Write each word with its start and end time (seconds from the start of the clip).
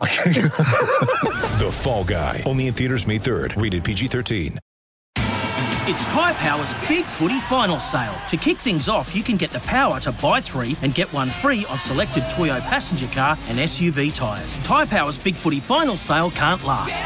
The 1.58 1.70
Fall 1.72 2.04
Guy. 2.04 2.42
Only 2.46 2.68
in 2.68 2.74
theaters 2.74 3.06
May 3.06 3.18
3rd. 3.18 3.60
Rated 3.60 3.82
PG-13. 3.82 4.58
It's 5.90 6.04
Tyre 6.04 6.34
Power's 6.34 6.74
Big 6.86 7.06
Footy 7.06 7.40
Final 7.40 7.80
Sale. 7.80 8.14
To 8.28 8.36
kick 8.36 8.58
things 8.58 8.90
off, 8.90 9.16
you 9.16 9.22
can 9.22 9.38
get 9.38 9.50
the 9.50 9.60
power 9.60 9.98
to 10.00 10.12
buy 10.12 10.38
three 10.42 10.76
and 10.82 10.94
get 10.94 11.10
one 11.14 11.30
free 11.30 11.64
on 11.70 11.78
selected 11.78 12.24
Toyo 12.28 12.60
passenger 12.60 13.06
car 13.06 13.38
and 13.48 13.58
SUV 13.58 14.12
tyres. 14.12 14.54
Tyre 14.56 14.84
Power's 14.84 15.18
Big 15.18 15.34
Footy 15.34 15.60
Final 15.60 15.96
Sale 15.96 16.30
can't 16.32 16.62
last. 16.62 17.02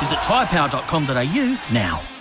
Visit 0.00 0.18
tyrepower.com.au 0.18 1.72
now. 1.72 2.15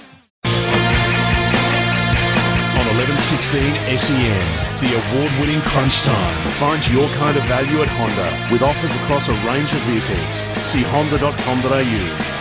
On 3.06 3.18
1116 3.18 3.62
SEN. 3.98 4.46
The 4.82 4.98
award-winning 4.98 5.62
Crunch 5.62 6.02
Time. 6.02 6.52
Find 6.58 6.82
your 6.90 7.08
kind 7.22 7.38
of 7.38 7.44
value 7.44 7.82
at 7.82 7.88
Honda 7.90 8.30
with 8.52 8.62
offers 8.62 8.94
across 9.04 9.28
a 9.30 9.34
range 9.46 9.72
of 9.74 9.80
vehicles. 9.86 10.34
See 10.66 10.82
honda.com.au. 10.82 12.36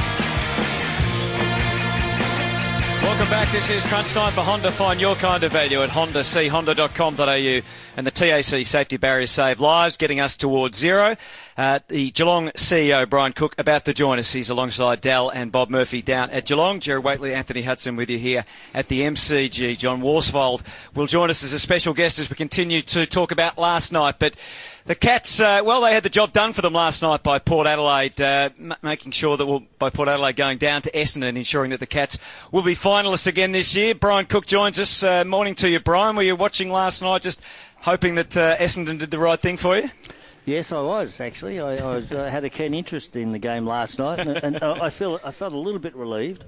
Welcome 3.05 3.28
back. 3.28 3.52
This 3.52 3.70
is 3.70 3.84
Crunch 3.84 4.12
Time 4.12 4.32
for 4.32 4.41
Honda. 4.41 4.72
Find 4.72 5.00
your 5.00 5.14
kind 5.16 5.45
of 5.45 5.52
value 5.52 5.83
at 5.83 5.91
Honda. 5.91 6.24
See 6.24 6.48
honda.com.au 6.48 7.61
and 7.96 8.06
the 8.06 8.11
TAC 8.11 8.64
Safety 8.64 8.96
Barriers 8.96 9.30
Save 9.30 9.61
Lives, 9.61 9.96
getting 9.96 10.20
us 10.20 10.36
towards 10.36 10.78
zero. 10.78 11.17
Uh, 11.56 11.78
the 11.86 12.10
Geelong 12.10 12.48
CEO, 12.56 13.08
Brian 13.08 13.33
Cook, 13.33 13.55
about 13.58 13.84
to 13.84 13.94
join 13.94 14.19
us. 14.19 14.33
He's 14.33 14.50
alongside 14.50 15.00
Dal 15.00 15.28
and 15.28 15.52
Bob 15.52 15.70
Murphy 15.70 16.02
down 16.02 16.30
at 16.30 16.46
Geelong. 16.46 16.80
Jerry 16.80 16.98
Whateley, 16.98 17.33
Anthony 17.33 17.62
Hudson 17.62 17.94
with 17.94 18.11
you 18.11 18.19
here 18.19 18.44
at 18.74 18.88
the 18.88 19.02
MCG. 19.02 19.78
John 19.78 20.00
Worsfold 20.00 20.64
will 20.96 21.06
join 21.06 21.30
us 21.30 21.44
as 21.44 21.52
a 21.52 21.61
special 21.61 21.94
guest 21.94 22.19
as 22.19 22.28
we 22.28 22.34
continue 22.34 22.83
to 22.83 23.06
talk 23.06 23.30
about 23.30 23.56
last 23.56 23.92
night. 23.92 24.16
But 24.19 24.34
the 24.84 24.96
Cats, 24.96 25.38
uh, 25.41 25.62
well, 25.64 25.83
they 25.83 25.94
had 25.94 26.02
the 26.02 26.08
job 26.08 26.33
done 26.33 26.52
for 26.52 26.61
them 26.61 26.72
last 26.72 27.02
night 27.02 27.22
by 27.22 27.38
Port 27.38 27.68
Adelaide, 27.68 28.20
uh, 28.20 28.50
m- 28.58 28.74
making 28.83 29.12
sure 29.12 29.36
that 29.36 29.46
we'll, 29.46 29.62
by 29.78 29.91
Port 29.91 30.08
Adelaide 30.08 30.34
going 30.34 30.58
down 30.58 30.83
to 30.83 30.91
Essendon, 30.91 31.36
ensuring 31.36 31.70
that 31.70 31.78
the 31.78 31.86
Cats 31.86 32.18
will 32.50 32.62
be 32.62 32.74
finalists 32.74 33.28
again 33.28 33.52
this 33.52 33.77
year. 33.77 33.94
Brian 33.94 34.27
Cook 34.27 34.46
joins 34.46 34.80
us. 34.80 35.05
Uh, 35.05 35.24
morning 35.24 35.55
to 35.55 35.68
you, 35.68 35.78
Brian. 35.78 36.16
Were 36.16 36.22
you 36.22 36.34
watching 36.34 36.68
last 36.68 37.00
night, 37.00 37.22
just 37.22 37.41
hoping 37.83 38.16
that 38.16 38.36
uh, 38.36 38.56
Essendon 38.56 38.98
did 38.98 39.12
the 39.12 39.18
right 39.20 39.39
thing 39.39 39.56
for 39.56 39.77
you? 39.77 39.89
Yes, 40.47 40.73
I 40.73 40.81
was 40.83 41.20
actually. 41.23 41.59
I, 41.59 41.77
I 41.77 41.95
was 41.95 42.12
uh, 42.12 42.25
had 42.28 42.45
a 42.45 42.50
keen 42.50 42.75
interest 42.75 43.17
in 43.17 43.33
the 43.33 43.39
game 43.39 43.67
last 43.67 43.98
night, 43.98 44.19
and, 44.19 44.37
and 44.37 44.62
I 44.62 44.91
feel 44.91 45.19
I 45.25 45.31
felt 45.31 45.55
a 45.55 45.59
little 45.59 45.78
bit 45.81 45.97
relieved, 45.97 46.45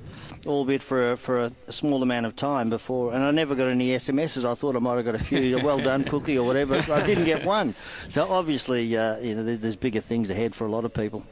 albeit 0.47 0.83
for 0.83 1.13
a, 1.13 1.17
for 1.17 1.45
a, 1.45 1.53
a 1.67 1.73
small 1.73 2.03
amount 2.03 2.27
of 2.27 2.37
time 2.37 2.69
before. 2.69 3.15
And 3.15 3.25
I 3.25 3.31
never 3.31 3.55
got 3.55 3.69
any 3.69 3.89
SMSs. 3.89 4.45
I 4.45 4.55
thought 4.55 4.77
I 4.77 4.81
might 4.81 4.97
have 4.97 5.07
got 5.07 5.15
a 5.15 5.19
few. 5.19 5.59
well 5.65 5.79
done, 5.81 6.05
Cookie, 6.13 6.37
or 6.37 6.47
whatever. 6.47 6.75
I 6.93 7.03
didn't 7.07 7.25
get 7.25 7.45
one. 7.47 7.75
So 8.11 8.29
obviously, 8.31 8.95
uh, 8.97 9.17
you 9.19 9.35
know, 9.35 9.57
there's 9.57 9.77
bigger 9.77 10.03
things 10.03 10.29
ahead 10.29 10.55
for 10.55 10.67
a 10.67 10.71
lot 10.71 10.85
of 10.85 10.93
people. 10.93 11.23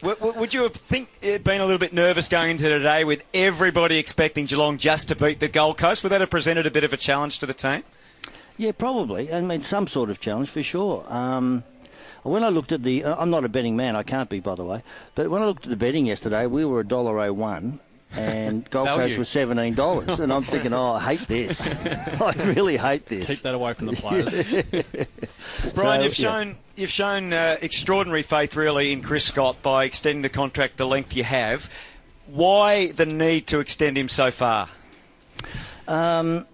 W- 0.00 0.16
w- 0.18 0.38
Would 0.40 0.54
you 0.54 0.62
have 0.62 0.74
think 0.74 1.10
uh, 1.22 1.36
been 1.38 1.60
a 1.60 1.64
little 1.64 1.78
bit 1.78 1.92
nervous 1.92 2.28
going 2.28 2.52
into 2.52 2.68
today 2.70 3.04
with 3.04 3.22
everybody 3.34 3.98
expecting 3.98 4.46
Geelong 4.46 4.78
just 4.78 5.08
to 5.08 5.14
beat 5.16 5.40
the 5.40 5.48
Gold 5.48 5.76
Coast? 5.76 6.02
Would 6.02 6.08
that 6.12 6.22
have 6.22 6.30
presented 6.30 6.64
a 6.64 6.70
bit 6.70 6.84
of 6.84 6.92
a 6.94 6.96
challenge 6.96 7.38
to 7.40 7.46
the 7.46 7.54
team? 7.54 7.84
Yeah, 8.56 8.72
probably. 8.72 9.32
I 9.32 9.40
mean, 9.40 9.62
some 9.62 9.88
sort 9.88 10.10
of 10.10 10.20
challenge 10.20 10.48
for 10.48 10.62
sure. 10.62 11.04
Um, 11.12 11.64
when 12.24 12.42
I 12.42 12.48
looked 12.48 12.72
at 12.72 12.82
the, 12.82 13.04
uh, 13.04 13.16
I'm 13.16 13.30
not 13.30 13.44
a 13.44 13.48
betting 13.48 13.76
man. 13.76 13.96
I 13.96 14.02
can't 14.02 14.28
be, 14.28 14.40
by 14.40 14.54
the 14.54 14.64
way. 14.64 14.82
But 15.14 15.30
when 15.30 15.42
I 15.42 15.46
looked 15.46 15.64
at 15.64 15.70
the 15.70 15.76
betting 15.76 16.06
yesterday, 16.06 16.46
we 16.46 16.64
were 16.64 16.80
a 16.80 16.86
dollar 16.86 17.20
oh 17.20 17.32
one, 17.32 17.78
and 18.12 18.68
Gold 18.70 18.86
Value. 18.88 19.02
Coast 19.04 19.18
was 19.18 19.28
seventeen 19.28 19.74
dollars. 19.74 20.20
and 20.20 20.32
I'm 20.32 20.42
thinking, 20.42 20.72
oh, 20.72 20.92
I 20.92 21.14
hate 21.16 21.28
this. 21.28 21.60
I 22.20 22.32
really 22.54 22.76
hate 22.76 23.06
this. 23.06 23.26
Keep 23.26 23.42
that 23.42 23.54
away 23.54 23.74
from 23.74 23.86
the 23.86 23.96
players. 23.96 24.34
Brian, 25.74 26.00
So, 26.00 26.04
you've 26.04 26.18
yeah. 26.18 26.30
shown 26.30 26.56
you've 26.76 26.90
shown 26.90 27.32
uh, 27.32 27.56
extraordinary 27.60 28.22
faith 28.22 28.56
really 28.56 28.92
in 28.92 29.02
Chris 29.02 29.24
Scott 29.24 29.62
by 29.62 29.84
extending 29.84 30.22
the 30.22 30.28
contract 30.28 30.76
the 30.76 30.86
length 30.86 31.14
you 31.16 31.24
have. 31.24 31.70
Why 32.26 32.90
the 32.90 33.06
need 33.06 33.46
to 33.48 33.60
extend 33.60 33.98
him 33.98 34.08
so 34.08 34.30
far? 34.30 34.70
Um, 35.86 36.46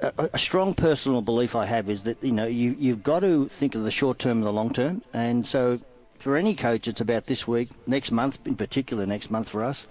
a, 0.00 0.30
a 0.34 0.38
strong 0.38 0.74
personal 0.74 1.22
belief 1.22 1.54
I 1.54 1.66
have 1.66 1.88
is 1.88 2.04
that 2.04 2.22
you 2.22 2.32
know 2.32 2.46
you 2.46 2.76
you've 2.78 3.02
got 3.02 3.20
to 3.20 3.48
think 3.48 3.74
of 3.74 3.82
the 3.82 3.90
short 3.90 4.18
term 4.18 4.38
and 4.38 4.46
the 4.46 4.52
long 4.52 4.72
term, 4.72 5.02
and 5.12 5.46
so 5.46 5.80
for 6.18 6.36
any 6.36 6.54
coach, 6.54 6.88
it's 6.88 7.00
about 7.00 7.26
this 7.26 7.46
week, 7.46 7.68
next 7.86 8.10
month, 8.10 8.38
in 8.46 8.56
particular, 8.56 9.06
next 9.06 9.30
month 9.30 9.48
for 9.48 9.62
us, 9.64 9.86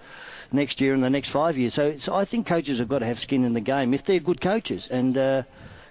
next 0.52 0.80
year, 0.80 0.92
and 0.92 1.02
the 1.02 1.10
next 1.10 1.30
five 1.30 1.56
years. 1.56 1.74
So, 1.74 1.96
so 1.96 2.14
I 2.14 2.24
think 2.24 2.46
coaches 2.46 2.78
have 2.78 2.88
got 2.88 2.98
to 2.98 3.06
have 3.06 3.20
skin 3.20 3.44
in 3.44 3.54
the 3.54 3.60
game 3.60 3.94
if 3.94 4.04
they're 4.04 4.20
good 4.20 4.40
coaches, 4.40 4.88
and 4.90 5.16
uh, 5.16 5.42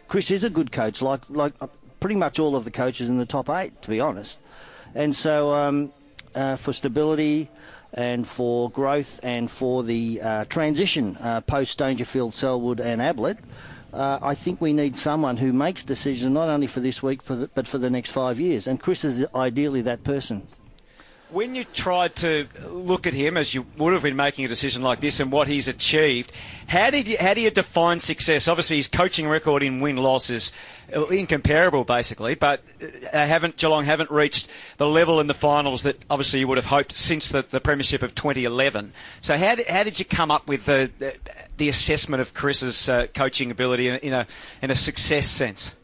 Chris 0.07 0.31
is 0.31 0.43
a 0.43 0.49
good 0.49 0.71
coach, 0.71 1.01
like 1.01 1.21
like 1.29 1.53
uh, 1.61 1.67
pretty 1.99 2.15
much 2.15 2.39
all 2.39 2.55
of 2.55 2.65
the 2.65 2.71
coaches 2.71 3.09
in 3.09 3.17
the 3.17 3.25
top 3.25 3.49
eight, 3.49 3.81
to 3.81 3.89
be 3.89 3.99
honest. 3.99 4.37
And 4.93 5.15
so 5.15 5.53
um, 5.53 5.91
uh, 6.33 6.55
for 6.57 6.73
stability 6.73 7.49
and 7.93 8.27
for 8.27 8.69
growth 8.69 9.19
and 9.23 9.49
for 9.49 9.83
the 9.83 10.21
uh, 10.21 10.45
transition 10.45 11.17
uh, 11.19 11.41
post 11.41 11.77
Dangerfield, 11.77 12.33
Selwood, 12.33 12.79
and 12.79 13.01
Ablett. 13.01 13.37
Uh, 13.95 14.19
I 14.21 14.35
think 14.35 14.59
we 14.59 14.73
need 14.73 14.97
someone 14.97 15.37
who 15.37 15.53
makes 15.53 15.83
decisions 15.83 16.33
not 16.33 16.49
only 16.49 16.67
for 16.67 16.81
this 16.81 17.01
week, 17.01 17.21
for 17.23 17.37
the, 17.37 17.47
but 17.47 17.65
for 17.65 17.77
the 17.77 17.89
next 17.89 18.11
five 18.11 18.41
years. 18.41 18.67
And 18.67 18.77
Chris 18.77 19.05
is 19.05 19.25
ideally 19.33 19.83
that 19.83 20.03
person. 20.03 20.45
When 21.35 21.53
you 21.53 21.65
tried 21.65 22.15
to 22.15 22.47
look 22.69 23.05
at 23.05 23.11
him, 23.11 23.35
as 23.35 23.53
you 23.53 23.65
would 23.75 23.91
have 23.91 24.03
been 24.03 24.15
making 24.15 24.45
a 24.45 24.47
decision 24.47 24.81
like 24.81 25.01
this, 25.01 25.19
and 25.19 25.33
what 25.33 25.49
he's 25.49 25.67
achieved, 25.67 26.31
how 26.67 26.89
did 26.89 27.09
you, 27.09 27.17
how 27.19 27.33
do 27.33 27.41
you 27.41 27.51
define 27.51 27.99
success? 27.99 28.47
Obviously, 28.47 28.77
his 28.77 28.87
coaching 28.87 29.27
record 29.27 29.61
in 29.61 29.81
win 29.81 29.97
loss 29.97 30.29
is 30.29 30.53
uh, 30.95 31.05
incomparable, 31.07 31.83
basically. 31.83 32.35
But 32.35 32.61
uh, 32.81 32.85
they 33.11 33.27
haven't 33.27 33.57
Geelong 33.57 33.83
haven't 33.83 34.11
reached 34.11 34.47
the 34.77 34.87
level 34.87 35.19
in 35.19 35.27
the 35.27 35.33
finals 35.33 35.83
that 35.83 36.01
obviously 36.09 36.39
you 36.39 36.47
would 36.47 36.57
have 36.57 36.67
hoped 36.67 36.93
since 36.93 37.27
the, 37.27 37.41
the 37.41 37.59
premiership 37.59 38.01
of 38.01 38.15
2011. 38.15 38.93
So 39.19 39.35
how 39.35 39.55
did, 39.55 39.67
how 39.67 39.83
did 39.83 39.99
you 39.99 40.05
come 40.05 40.31
up 40.31 40.47
with 40.47 40.63
the 40.63 40.89
the, 40.99 41.17
the 41.57 41.67
assessment 41.67 42.21
of 42.21 42.33
Chris's 42.33 42.87
uh, 42.87 43.07
coaching 43.13 43.51
ability 43.51 43.89
in, 43.89 43.95
in 43.97 44.13
a 44.13 44.25
in 44.61 44.71
a 44.71 44.75
success 44.77 45.27
sense? 45.27 45.75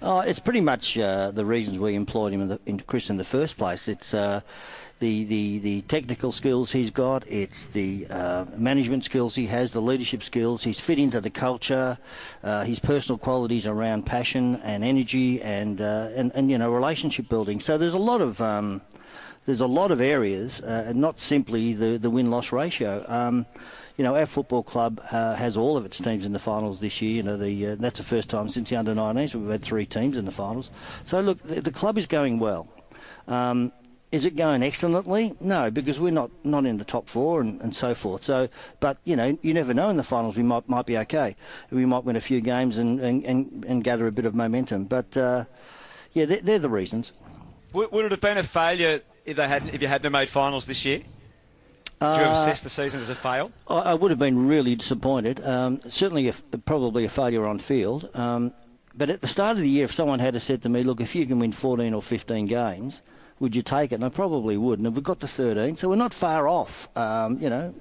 Oh, 0.00 0.20
it's 0.20 0.38
pretty 0.38 0.60
much 0.60 0.96
uh, 0.96 1.32
the 1.32 1.44
reasons 1.44 1.76
we 1.76 1.96
employed 1.96 2.32
him 2.32 2.42
in, 2.42 2.48
the, 2.48 2.60
in 2.66 2.78
Chris 2.78 3.10
in 3.10 3.16
the 3.16 3.24
first 3.24 3.58
place. 3.58 3.88
It's 3.88 4.14
uh, 4.14 4.42
the, 5.00 5.24
the, 5.24 5.58
the 5.58 5.80
technical 5.82 6.30
skills 6.30 6.70
he's 6.70 6.92
got, 6.92 7.26
it's 7.26 7.64
the 7.66 8.06
uh, 8.08 8.44
management 8.56 9.04
skills 9.04 9.34
he 9.34 9.46
has, 9.46 9.72
the 9.72 9.82
leadership 9.82 10.22
skills. 10.22 10.62
He's 10.62 10.78
fit 10.78 11.00
into 11.00 11.20
the 11.20 11.30
culture, 11.30 11.98
uh, 12.44 12.62
his 12.62 12.78
personal 12.78 13.18
qualities 13.18 13.66
around 13.66 14.06
passion 14.06 14.56
and 14.62 14.84
energy 14.84 15.42
and, 15.42 15.80
uh, 15.80 16.10
and, 16.14 16.30
and 16.32 16.48
you 16.48 16.58
know 16.58 16.72
relationship 16.72 17.28
building. 17.28 17.58
So 17.58 17.76
there's 17.76 17.94
a 17.94 17.98
lot 17.98 18.20
of 18.20 18.40
um, 18.40 18.80
there's 19.46 19.60
a 19.60 19.66
lot 19.66 19.90
of 19.90 20.00
areas, 20.00 20.60
and 20.60 21.00
not 21.00 21.18
simply 21.18 21.72
the, 21.72 21.96
the 21.96 22.10
win 22.10 22.30
loss 22.30 22.52
ratio. 22.52 23.04
Um, 23.08 23.46
you 23.98 24.04
know, 24.04 24.16
our 24.16 24.26
football 24.26 24.62
club 24.62 25.00
uh, 25.10 25.34
has 25.34 25.56
all 25.56 25.76
of 25.76 25.84
its 25.84 25.98
teams 25.98 26.24
in 26.24 26.32
the 26.32 26.38
finals 26.38 26.78
this 26.78 27.02
year. 27.02 27.16
You 27.16 27.22
know, 27.24 27.36
the 27.36 27.66
uh, 27.66 27.76
that's 27.78 27.98
the 27.98 28.04
first 28.04 28.30
time 28.30 28.48
since 28.48 28.70
the 28.70 28.76
under 28.76 28.94
19s 28.94 29.34
we've 29.34 29.50
had 29.50 29.62
three 29.62 29.86
teams 29.86 30.16
in 30.16 30.24
the 30.24 30.30
finals. 30.30 30.70
So 31.04 31.20
look, 31.20 31.42
the, 31.42 31.60
the 31.60 31.72
club 31.72 31.98
is 31.98 32.06
going 32.06 32.38
well. 32.38 32.68
Um, 33.26 33.72
is 34.12 34.24
it 34.24 34.36
going 34.36 34.62
excellently? 34.62 35.34
No, 35.40 35.70
because 35.70 35.98
we're 36.00 36.12
not, 36.12 36.30
not 36.42 36.64
in 36.64 36.78
the 36.78 36.84
top 36.84 37.08
four 37.08 37.42
and, 37.42 37.60
and 37.60 37.74
so 37.74 37.94
forth. 37.94 38.22
So, 38.22 38.48
but 38.80 38.98
you 39.04 39.16
know, 39.16 39.36
you 39.42 39.52
never 39.52 39.74
know 39.74 39.90
in 39.90 39.96
the 39.96 40.04
finals. 40.04 40.36
We 40.36 40.44
might 40.44 40.68
might 40.68 40.86
be 40.86 40.96
okay. 40.98 41.34
We 41.70 41.84
might 41.84 42.04
win 42.04 42.14
a 42.14 42.20
few 42.20 42.40
games 42.40 42.78
and 42.78 43.00
and, 43.00 43.24
and, 43.24 43.64
and 43.66 43.82
gather 43.82 44.06
a 44.06 44.12
bit 44.12 44.26
of 44.26 44.34
momentum. 44.34 44.84
But 44.84 45.16
uh, 45.16 45.44
yeah, 46.12 46.24
they're, 46.24 46.40
they're 46.40 46.58
the 46.60 46.70
reasons. 46.70 47.12
Would, 47.72 47.92
it 47.92 48.10
have 48.12 48.20
been 48.20 48.38
a 48.38 48.44
failure 48.44 49.02
if 49.24 49.36
they 49.36 49.48
hadn't 49.48 49.74
if 49.74 49.82
you 49.82 49.88
hadn't 49.88 50.12
made 50.12 50.28
finals 50.28 50.66
this 50.66 50.84
year? 50.84 51.02
Would 52.00 52.06
you 52.06 52.12
Uh, 52.12 52.18
have 52.18 52.32
assessed 52.32 52.62
the 52.62 52.70
season 52.70 53.00
as 53.00 53.10
a 53.10 53.14
fail? 53.14 53.50
I, 53.68 53.74
I 53.78 53.94
would 53.94 54.10
have 54.10 54.18
been 54.18 54.46
really 54.46 54.76
disappointed. 54.76 55.44
Um, 55.44 55.80
certainly, 55.88 56.28
a, 56.28 56.32
probably 56.64 57.04
a 57.04 57.08
failure 57.08 57.46
on 57.46 57.58
field. 57.58 58.08
Um, 58.14 58.52
but 58.96 59.10
at 59.10 59.20
the 59.20 59.26
start 59.26 59.56
of 59.56 59.62
the 59.62 59.68
year, 59.68 59.84
if 59.84 59.92
someone 59.92 60.18
had 60.18 60.40
said 60.40 60.62
to 60.62 60.68
me, 60.68 60.82
"Look, 60.82 61.00
if 61.00 61.14
you 61.14 61.26
can 61.26 61.38
win 61.38 61.52
14 61.52 61.94
or 61.94 62.02
15 62.02 62.46
games, 62.46 63.02
would 63.40 63.54
you 63.54 63.62
take 63.62 63.92
it? 63.92 63.96
And 63.96 64.04
I 64.04 64.08
probably 64.08 64.56
would. 64.56 64.80
And 64.80 64.94
we've 64.94 65.02
got 65.02 65.20
to 65.20 65.28
13, 65.28 65.76
so 65.76 65.88
we're 65.88 65.96
not 65.96 66.14
far 66.14 66.48
off. 66.48 66.88
Um, 66.96 67.38
you 67.40 67.50
know, 67.50 67.74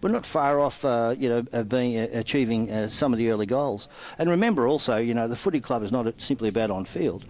we're 0.00 0.10
not 0.10 0.26
far 0.26 0.60
off. 0.60 0.84
Uh, 0.84 1.14
you 1.18 1.28
know, 1.28 1.64
being 1.64 1.98
uh, 1.98 2.08
achieving 2.12 2.70
uh, 2.70 2.88
some 2.88 3.12
of 3.12 3.18
the 3.18 3.30
early 3.30 3.46
goals. 3.46 3.88
And 4.18 4.30
remember 4.30 4.66
also, 4.66 4.96
you 4.96 5.14
know, 5.14 5.28
the 5.28 5.36
footy 5.36 5.60
club 5.60 5.82
is 5.82 5.92
not 5.92 6.20
simply 6.20 6.48
about 6.48 6.70
on 6.70 6.84
field. 6.84 7.24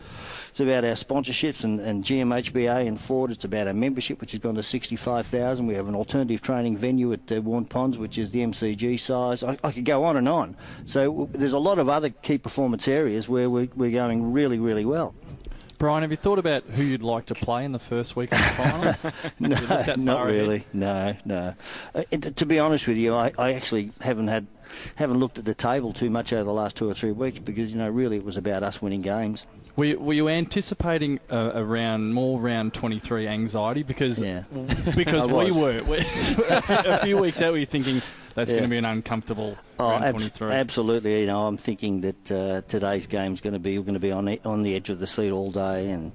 It's 0.50 0.60
about 0.60 0.84
our 0.84 0.92
sponsorships 0.92 1.64
and, 1.64 1.80
and 1.80 2.04
GMHBA 2.04 2.86
and 2.86 3.00
Ford. 3.00 3.30
It's 3.30 3.46
about 3.46 3.68
our 3.68 3.72
membership, 3.72 4.20
which 4.20 4.32
has 4.32 4.40
gone 4.40 4.56
to 4.56 4.62
65,000. 4.62 5.66
We 5.66 5.74
have 5.76 5.88
an 5.88 5.94
alternative 5.94 6.42
training 6.42 6.76
venue 6.76 7.14
at 7.14 7.32
uh, 7.32 7.40
Waurn 7.40 7.64
Ponds, 7.64 7.96
which 7.96 8.18
is 8.18 8.32
the 8.32 8.40
MCG 8.40 9.00
size. 9.00 9.42
I, 9.42 9.56
I 9.64 9.72
could 9.72 9.86
go 9.86 10.04
on 10.04 10.18
and 10.18 10.28
on. 10.28 10.56
So 10.84 11.10
w- 11.10 11.28
there's 11.32 11.54
a 11.54 11.58
lot 11.58 11.78
of 11.78 11.88
other 11.88 12.10
key 12.10 12.36
performance 12.36 12.86
areas 12.86 13.26
where 13.26 13.48
we're, 13.48 13.68
we're 13.74 13.92
going 13.92 14.34
really, 14.34 14.58
really 14.58 14.84
well. 14.84 15.14
Brian, 15.82 16.02
have 16.02 16.12
you 16.12 16.16
thought 16.16 16.38
about 16.38 16.62
who 16.62 16.84
you'd 16.84 17.02
like 17.02 17.26
to 17.26 17.34
play 17.34 17.64
in 17.64 17.72
the 17.72 17.78
first 17.80 18.14
week 18.14 18.30
of 18.30 18.38
the 18.38 18.44
finals? 18.56 19.02
no, 19.40 19.48
Have 19.48 19.62
you 19.62 19.66
looked 19.66 19.86
that 19.86 19.98
not 19.98 20.18
ahead? 20.28 20.28
really. 20.32 20.64
No, 20.72 21.16
no. 21.24 21.54
Uh, 21.92 22.04
it- 22.12 22.36
to 22.36 22.46
be 22.46 22.60
honest 22.60 22.86
with 22.86 22.96
you, 22.98 23.12
I, 23.12 23.32
I 23.36 23.54
actually 23.54 23.90
haven't 24.00 24.28
had 24.28 24.46
haven't 24.94 25.18
looked 25.18 25.38
at 25.38 25.44
the 25.44 25.54
table 25.54 25.92
too 25.92 26.08
much 26.08 26.32
over 26.32 26.44
the 26.44 26.52
last 26.52 26.76
two 26.76 26.88
or 26.88 26.94
three 26.94 27.10
weeks 27.10 27.40
because 27.40 27.72
you 27.72 27.78
know 27.78 27.88
really 27.88 28.16
it 28.16 28.24
was 28.24 28.36
about 28.36 28.62
us 28.62 28.80
winning 28.80 29.02
games. 29.02 29.44
Were 29.74 29.84
you, 29.86 29.98
were 29.98 30.12
you 30.12 30.28
anticipating 30.28 31.18
a, 31.30 31.38
a 31.54 31.64
round 31.64 32.12
more 32.12 32.38
round 32.40 32.74
23 32.74 33.26
anxiety 33.26 33.82
because 33.82 34.20
Yeah. 34.22 34.42
because 34.96 35.26
we 35.30 35.50
were 35.50 35.82
we, 35.82 35.96
a, 36.48 36.62
few, 36.62 36.76
a 36.76 36.98
few 37.02 37.16
weeks 37.18 37.40
out 37.40 37.54
we 37.54 37.60
were 37.60 37.64
thinking 37.66 38.02
that's 38.34 38.50
Yeah. 38.50 38.58
going 38.58 38.64
to 38.64 38.70
be 38.70 38.78
an 38.78 38.84
uncomfortable 38.84 39.56
Oh, 39.78 39.88
round 39.88 40.04
abs- 40.04 40.12
23. 40.38 40.52
absolutely. 40.52 41.20
You 41.20 41.26
know, 41.26 41.46
I'm 41.46 41.56
thinking 41.56 42.02
that 42.02 42.30
uh, 42.32 42.60
today's 42.68 43.06
game's 43.06 43.40
going 43.40 43.54
to 43.54 43.58
be 43.58 43.74
going 43.76 43.94
to 43.94 44.00
be 44.00 44.12
on 44.12 44.26
the, 44.26 44.40
on 44.44 44.62
the 44.62 44.74
edge 44.74 44.90
of 44.90 44.98
the 44.98 45.06
seat 45.06 45.30
all 45.32 45.50
day, 45.50 45.90
and 45.90 46.12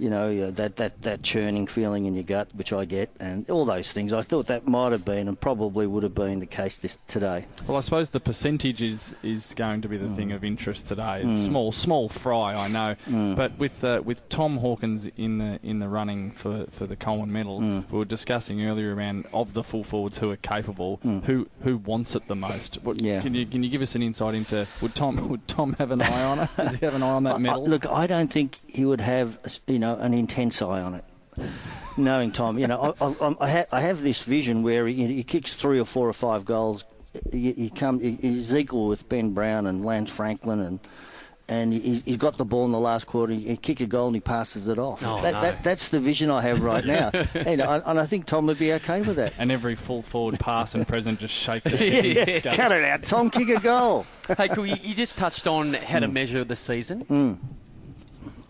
you 0.00 0.10
know 0.10 0.28
yeah, 0.30 0.50
that 0.50 0.76
that 0.76 1.02
that 1.02 1.22
churning 1.22 1.66
feeling 1.66 2.06
in 2.06 2.14
your 2.14 2.24
gut, 2.24 2.48
which 2.54 2.72
I 2.72 2.84
get, 2.86 3.10
and 3.20 3.48
all 3.50 3.64
those 3.64 3.92
things. 3.92 4.12
I 4.12 4.22
thought 4.22 4.46
that 4.48 4.66
might 4.66 4.92
have 4.92 5.04
been 5.04 5.28
and 5.28 5.38
probably 5.40 5.86
would 5.86 6.02
have 6.02 6.14
been 6.14 6.40
the 6.40 6.46
case 6.46 6.78
this 6.78 6.96
today. 7.06 7.44
Well, 7.66 7.76
I 7.76 7.80
suppose 7.80 8.08
the 8.10 8.18
percentage 8.20 8.82
is, 8.82 9.14
is 9.22 9.54
going 9.54 9.82
to 9.82 9.88
be 9.88 9.96
the 9.98 10.06
Mm. 10.06 10.16
thing 10.16 10.32
of 10.32 10.42
interest 10.44 10.88
today. 10.88 11.22
It's 11.24 11.44
small, 11.44 11.70
small 11.72 12.08
fry, 12.08 12.54
I 12.54 12.68
know, 12.68 12.96
Mm. 13.08 13.36
but 13.36 13.58
with 13.58 13.84
uh, 13.84 14.00
with 14.04 14.28
Tom 14.28 14.56
Hawkins 14.56 15.06
in 15.16 15.38
the 15.38 15.60
in 15.62 15.78
the 15.78 15.88
running 15.88 16.30
for, 16.32 16.66
for 16.72 16.86
the 16.86 16.96
Coleman 16.96 17.32
Medal, 17.32 17.60
Mm. 17.60 17.90
we 17.90 17.98
were 17.98 18.04
discussing 18.06 18.64
earlier 18.66 18.94
around 18.94 19.26
of 19.32 19.52
the 19.52 19.62
full 19.62 19.84
forwards 19.84 20.16
who 20.18 20.30
are 20.30 20.36
capable, 20.36 20.98
who 21.26 21.46
who 21.62 21.76
wants 21.76 22.16
it 22.16 22.26
the 22.26 22.34
most. 22.34 22.78
What, 22.82 22.96
Mm. 22.96 23.02
Yeah. 23.04 23.20
Can 23.20 23.34
you 23.34 23.44
can 23.46 23.62
you 23.62 23.70
give 23.70 23.82
us 23.82 23.94
an 23.94 24.02
insight 24.02 24.34
into 24.34 24.66
would 24.80 24.94
Tom 24.94 25.28
would 25.30 25.46
Tom 25.46 25.74
have 25.78 25.90
an 25.90 26.00
eye 26.02 26.24
on 26.24 26.38
it? 26.40 26.48
Does 26.56 26.74
he 26.76 26.84
have 26.86 26.94
an 26.94 27.02
eye 27.02 27.10
on 27.10 27.26
I- 27.26 27.30
that 27.30 27.36
I- 27.36 27.38
medal? 27.38 27.64
look, 27.66 27.84
I 27.86 28.06
don't 28.06 28.32
think 28.32 28.58
he 28.66 28.84
would 28.84 29.00
have, 29.00 29.36
you 29.66 29.78
know, 29.78 29.89
an 29.98 30.14
intense 30.14 30.60
eye 30.62 30.80
on 30.80 30.94
it. 30.94 31.04
Knowing 31.96 32.32
Tom, 32.32 32.58
you 32.58 32.66
know, 32.66 32.94
I, 33.00 33.04
I, 33.06 33.34
I, 33.40 33.50
ha- 33.50 33.66
I 33.72 33.80
have 33.82 34.00
this 34.02 34.22
vision 34.22 34.62
where 34.62 34.86
he, 34.86 35.06
he 35.06 35.22
kicks 35.24 35.54
three 35.54 35.80
or 35.80 35.84
four 35.84 36.08
or 36.08 36.12
five 36.12 36.44
goals. 36.44 36.84
He, 37.32 37.52
he 37.52 37.70
come, 37.70 37.98
he, 38.00 38.12
he's 38.20 38.54
equal 38.54 38.86
with 38.88 39.08
Ben 39.08 39.32
Brown 39.34 39.66
and 39.66 39.84
Lance 39.84 40.10
Franklin, 40.10 40.60
and 40.60 40.80
and 41.48 41.72
he, 41.72 42.00
he's 42.04 42.16
got 42.16 42.38
the 42.38 42.44
ball 42.44 42.64
in 42.66 42.70
the 42.70 42.78
last 42.78 43.08
quarter. 43.08 43.32
He, 43.32 43.40
he 43.48 43.56
kick 43.56 43.80
a 43.80 43.86
goal 43.86 44.06
and 44.06 44.14
he 44.14 44.20
passes 44.20 44.68
it 44.68 44.78
off. 44.78 45.02
Oh, 45.04 45.20
that, 45.20 45.32
no. 45.32 45.40
that, 45.42 45.64
that's 45.64 45.88
the 45.88 45.98
vision 45.98 46.30
I 46.30 46.42
have 46.42 46.60
right 46.62 46.84
now, 46.84 47.10
and, 47.34 47.60
I, 47.60 47.78
and 47.78 47.98
I 47.98 48.06
think 48.06 48.26
Tom 48.26 48.46
would 48.46 48.58
be 48.60 48.72
okay 48.74 49.00
with 49.02 49.16
that. 49.16 49.32
and 49.38 49.50
every 49.50 49.74
full 49.74 50.02
forward 50.02 50.38
pass 50.38 50.76
and 50.76 50.86
present 50.86 51.18
just 51.18 51.34
shake 51.34 51.64
the 51.64 51.70
head 51.76 52.04
and 52.04 52.14
disgust. 52.26 52.56
Cut 52.56 52.70
it 52.70 52.84
out, 52.84 53.02
Tom. 53.02 53.30
Kick 53.30 53.48
a 53.48 53.58
goal. 53.58 54.06
hey, 54.36 54.48
cool. 54.48 54.64
You, 54.64 54.76
you 54.80 54.94
just 54.94 55.18
touched 55.18 55.48
on 55.48 55.74
how 55.74 55.96
Hmm. 55.98 56.02
to 56.02 56.08
measure 56.08 56.44
the 56.44 56.54
season. 56.56 57.04
Mm. 57.06 57.38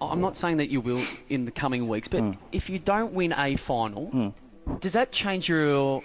I'm 0.01 0.21
not 0.21 0.37
saying 0.37 0.59
that 0.59 0.71
you 0.71 0.81
will 0.81 1.03
in 1.29 1.45
the 1.45 1.51
coming 1.51 1.89
weeks, 1.89 2.09
but 2.09 2.21
Hmm. 2.21 2.31
if 2.53 2.71
you 2.71 2.79
don't 2.79 3.13
win 3.13 3.35
a 3.37 3.57
final, 3.57 4.35
does 4.81 4.93
that 4.95 5.13
change 5.13 5.49
your 5.49 6.03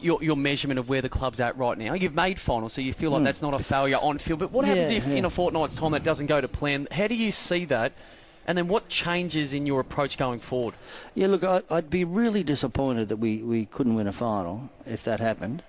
your, 0.00 0.22
your 0.22 0.36
measurement 0.36 0.78
of 0.78 0.88
where 0.88 1.02
the 1.02 1.08
club's 1.10 1.38
at 1.40 1.58
right 1.58 1.76
now? 1.76 1.92
You've 1.92 2.14
made 2.14 2.40
finals, 2.40 2.72
so 2.72 2.80
you 2.80 2.94
feel 2.94 3.10
like 3.10 3.24
that's 3.24 3.42
not 3.42 3.52
a 3.52 3.62
failure 3.62 3.98
on 3.98 4.16
field. 4.16 4.38
But 4.38 4.50
what 4.50 4.64
happens. 4.64 4.90
Yeah, 4.90 4.96
if 4.96 5.06
yeah. 5.06 5.16
in 5.16 5.24
a 5.26 5.30
fortnight's 5.30 5.74
time 5.74 5.92
that 5.92 6.02
doesn't 6.02 6.26
go 6.28 6.40
to 6.40 6.48
plan? 6.48 6.88
How 6.90 7.08
do 7.08 7.14
you 7.14 7.30
see 7.30 7.66
that? 7.66 7.92
And 8.46 8.58
then 8.58 8.66
what 8.68 8.88
changes 8.88 9.54
in 9.54 9.66
your 9.66 9.80
approach 9.80 10.16
going 10.18 10.40
forward? 10.40 10.74
Yeah, 11.14 11.28
look, 11.28 11.44
I, 11.44 11.62
I'd 11.70 11.90
be 11.90 12.04
really 12.04 12.42
disappointed 12.42 13.10
that 13.10 13.18
we, 13.18 13.36
we 13.42 13.66
couldn't 13.66 13.94
win 13.94 14.08
a 14.08 14.12
final 14.12 14.68
if 14.86 15.04
that 15.04 15.20
happened. 15.20 15.62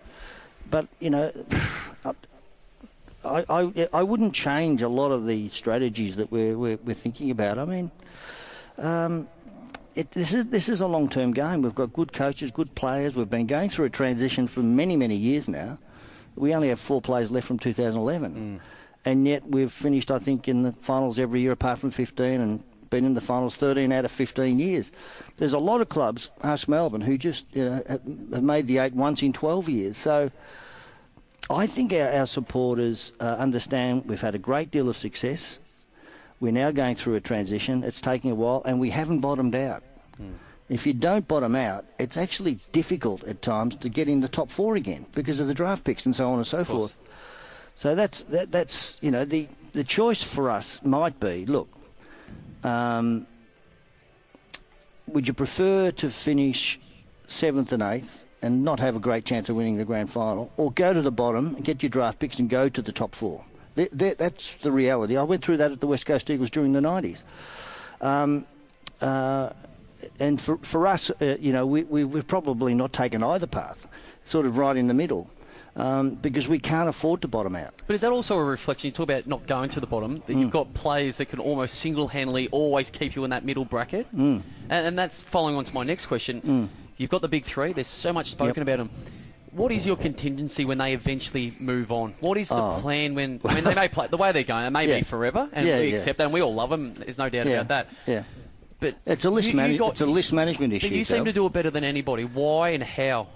But, 0.72 0.88
you 1.00 1.10
know, 1.10 1.32
I, 3.24 3.46
I, 3.50 3.90
I 3.94 4.04
wouldn't 4.04 4.34
change 4.34 4.82
a 4.82 4.90
lot 4.90 5.12
of 5.12 5.26
the 5.26 5.50
strategies 5.50 6.18
that 6.18 6.32
we're, 6.32 6.58
we're, 6.58 6.78
we're 6.78 6.96
thinking 6.96 7.32
about. 7.32 7.58
I 7.58 7.66
mean, 7.66 7.92
um, 8.78 9.28
it, 9.96 10.12
this 10.12 10.34
is 10.34 10.46
this 10.48 10.70
is 10.70 10.82
a 10.82 10.88
long-term 10.88 11.34
game. 11.34 11.62
We've 11.62 11.76
got 11.76 11.94
good 11.94 12.12
coaches, 12.12 12.52
good 12.52 12.74
players. 12.74 13.16
We've 13.16 13.30
been 13.30 13.48
going 13.48 13.70
through 13.70 13.86
a 13.86 13.90
transition 13.90 14.48
for 14.48 14.62
many, 14.62 14.98
many 14.98 15.16
years 15.16 15.48
now. 15.48 15.78
We 16.36 16.56
only 16.56 16.70
have 16.70 16.80
four 16.80 17.02
players 17.02 17.30
left 17.30 17.46
from 17.48 17.60
2011, 17.60 18.60
and 19.06 19.28
yet 19.28 19.48
we've 19.48 19.72
finished, 19.72 20.10
I 20.10 20.18
think, 20.18 20.48
in 20.48 20.64
the 20.64 20.72
finals 20.82 21.20
every 21.20 21.42
year 21.42 21.52
apart 21.52 21.78
from 21.78 21.92
15, 21.92 22.42
and 22.42 22.64
been 22.90 23.06
in 23.06 23.14
the 23.14 23.22
finals 23.22 23.56
13 23.56 23.92
out 23.92 24.06
of 24.06 24.12
15 24.12 24.58
years. 24.60 24.92
There's 25.38 25.54
a 25.54 25.60
lot 25.60 25.82
of 25.82 25.90
clubs, 25.90 26.30
ask 26.42 26.68
Melbourne, 26.68 27.02
who 27.02 27.18
just 27.18 27.46
you 27.54 27.66
know, 27.66 27.84
have 27.88 28.02
have 28.34 28.44
made 28.44 28.68
the 28.68 28.80
eight 28.80 28.94
once 28.94 29.22
in 29.22 29.34
12 29.34 29.70
years. 29.70 29.98
So. 29.98 30.32
I 31.50 31.68
think 31.68 31.94
our, 31.94 32.12
our 32.12 32.26
supporters 32.26 33.12
uh, 33.20 33.24
understand 33.24 34.06
we've 34.06 34.22
had 34.22 34.36
a 34.36 34.40
great 34.40 34.72
deal 34.72 34.90
of 34.90 34.98
success. 34.98 35.60
We're 36.40 36.52
now 36.52 36.72
going 36.72 36.96
through 36.96 37.16
a 37.16 37.22
transition. 37.22 37.84
It's 37.84 38.02
taking 38.02 38.32
a 38.32 38.36
while, 38.36 38.62
and 38.66 38.80
we 38.80 38.90
haven't 38.90 39.20
bottomed 39.20 39.56
out. 39.56 39.84
If 40.70 40.88
you 40.88 40.94
don't 40.94 41.28
bottom 41.28 41.56
out, 41.56 41.86
it's 42.00 42.18
actually 42.18 42.60
difficult 42.72 43.24
at 43.26 43.42
times 43.42 43.76
to 43.78 43.90
get 43.90 44.08
in 44.08 44.22
the 44.22 44.28
top 44.28 44.50
four 44.50 44.76
again 44.76 45.06
because 45.14 45.40
of 45.40 45.48
the 45.48 45.54
draft 45.54 45.84
picks 45.84 46.06
and 46.06 46.16
so 46.16 46.30
on 46.30 46.38
and 46.38 46.48
so 46.48 46.64
forth. 46.64 46.96
So 47.76 47.96
that's 47.96 48.24
that, 48.24 48.52
that's 48.52 48.98
you 49.02 49.12
know 49.12 49.26
the 49.26 49.48
the 49.74 49.84
choice 49.84 50.24
for 50.24 50.50
us 50.50 50.80
might 50.84 51.20
be 51.20 51.46
look. 51.46 51.70
Um, 52.64 53.28
would 55.08 55.28
you 55.28 55.34
prefer 55.34 55.92
to 55.92 56.10
finish 56.10 56.80
seventh 57.28 57.72
and 57.74 57.84
eighth 57.84 58.26
and 58.44 58.64
not 58.64 58.80
have 58.80 58.96
a 58.96 59.00
great 59.00 59.26
chance 59.26 59.50
of 59.50 59.56
winning 59.56 59.78
the 59.78 59.86
grand 59.86 60.12
final, 60.12 60.52
or 60.58 60.72
go 60.72 60.94
to 60.94 61.02
the 61.02 61.12
bottom 61.12 61.56
and 61.56 61.64
get 61.66 61.82
your 61.82 61.90
draft 61.90 62.20
picks 62.20 62.38
and 62.40 62.50
go 62.50 62.70
to 62.70 62.82
the 62.82 62.92
top 62.92 63.16
four? 63.16 63.44
Th- 63.76 63.90
th- 63.98 64.18
that's 64.18 64.54
the 64.56 64.72
reality. 64.72 65.18
I 65.18 65.24
went 65.24 65.44
through 65.44 65.58
that 65.58 65.72
at 65.72 65.80
the 65.80 65.88
West 65.88 66.06
Coast 66.06 66.30
Eagles 66.30 66.52
during 66.52 66.74
the 66.74 66.80
90s. 66.82 67.24
Um, 68.02 68.46
uh, 69.02 69.50
and 70.20 70.40
for, 70.40 70.58
for 70.58 70.86
us, 70.88 71.10
uh, 71.10 71.38
you 71.40 71.54
know, 71.54 71.66
we, 71.66 71.84
we, 71.84 72.04
we've 72.04 72.28
probably 72.28 72.74
not 72.76 72.94
taken 72.94 73.24
either 73.24 73.48
path, 73.48 73.88
sort 74.26 74.46
of 74.46 74.58
right 74.58 74.76
in 74.76 74.88
the 74.88 74.94
middle, 74.94 75.30
um, 75.76 76.12
because 76.12 76.48
we 76.48 76.60
can't 76.60 76.90
afford 76.90 77.22
to 77.22 77.28
bottom 77.28 77.56
out. 77.56 77.74
But 77.88 77.94
is 77.96 78.02
that 78.02 78.12
also 78.12 78.38
a 78.38 78.44
reflection? 78.44 78.90
You 78.90 78.92
talk 78.92 79.06
about 79.06 79.26
not 79.28 79.48
going 79.48 79.70
to 79.72 79.80
the 79.80 79.88
bottom. 79.88 80.18
That 80.28 80.36
Mm. 80.36 80.42
you've 80.42 80.52
got 80.52 80.74
players 80.74 81.18
that 81.18 81.28
can 81.28 81.40
almost 81.40 81.76
single-handedly 81.76 82.50
always 82.52 82.90
keep 82.90 83.16
you 83.16 83.24
in 83.24 83.30
that 83.32 83.44
middle 83.46 83.66
bracket. 83.66 84.14
Mm. 84.16 84.44
And, 84.70 84.88
and 84.88 85.00
that's 85.00 85.20
following 85.22 85.56
on 85.56 85.64
to 85.64 85.74
my 85.74 85.84
next 85.84 86.06
question. 86.08 86.70
You've 86.98 87.10
got 87.10 87.22
the 87.22 87.28
big 87.28 87.46
three. 87.46 87.74
There's 87.74 87.88
so 87.88 88.14
much 88.14 88.32
spoken 88.32 88.62
about 88.64 88.78
them. 88.78 88.90
What 89.52 89.72
is 89.72 89.86
your 89.86 89.98
contingency 89.98 90.66
when 90.66 90.80
they 90.80 90.94
eventually 90.94 91.56
move 91.60 91.92
on? 91.92 92.16
What 92.20 92.38
is 92.38 92.50
the 92.50 92.56
Oh. 92.56 92.80
plan 92.82 93.14
when 93.14 93.40
I 93.46 93.54
mean 93.56 93.64
they 93.64 93.76
may 93.76 93.88
play 93.88 94.08
the 94.08 94.18
way 94.18 94.32
they're 94.32 94.44
going? 94.44 94.66
It 94.66 94.70
may 94.72 94.88
Yeah. 94.88 94.98
be 95.00 95.04
forever, 95.04 95.48
and 95.54 95.68
Yeah, 95.68 95.80
we 95.80 95.88
yeah. 95.90 95.94
accept 95.98 96.18
that, 96.18 96.24
and 96.26 96.34
we 96.34 96.42
all 96.42 96.54
love 96.54 96.70
them. 96.72 96.96
There's 96.96 97.18
no 97.20 97.30
doubt 97.30 97.48
about 97.48 97.68
that. 97.68 97.88
Yeah. 98.08 98.24
But 98.80 98.96
It's 99.06 99.26
a 99.26 99.30
list, 99.30 99.54
you- 99.54 99.62
you 99.62 99.78
got- 99.78 99.92
it's 99.92 100.02
a 100.02 100.06
list 100.06 100.34
management 100.34 100.74
issue. 100.74 100.90
But 100.90 100.98
you 100.98 101.06
seem 101.06 101.26
to 101.26 101.34
do 101.34 101.46
it 101.46 101.54
better 101.54 101.70
than 101.70 101.84
anybody. 101.84 102.26
Why 102.26 102.70
and 102.70 102.84
how? 102.84 103.28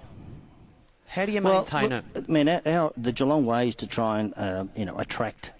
How 1.05 1.25
do 1.25 1.31
you 1.31 1.41
Well, 1.41 1.61
maintain 1.61 1.89
look, 1.89 2.03
it? 2.15 2.25
I 2.27 2.31
mean, 2.31 2.49
our, 2.49 2.61
our, 2.65 2.93
the 2.97 3.11
Geelong 3.13 3.45
way 3.45 3.69
is 3.69 3.75
to 3.77 3.87
try 3.87 4.19
and 4.19 4.33
uh, 4.35 4.65
you 4.75 4.85
know 4.85 4.97
attract, 4.97 5.51